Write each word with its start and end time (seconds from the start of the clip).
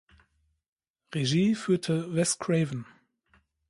Regie 1.13 1.53
führte 1.53 2.11
Wes 2.15 2.39
Craven. 2.39 2.87